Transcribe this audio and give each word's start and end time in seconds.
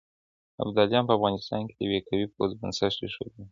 ابداليان 0.63 1.03
په 1.07 1.13
افغانستان 1.17 1.61
کې 1.67 1.73
د 1.75 1.81
يوه 1.89 2.01
قوي 2.07 2.25
پوځ 2.33 2.49
بنسټ 2.59 2.93
اېښودونکي 3.03 3.41
دي. 3.45 3.45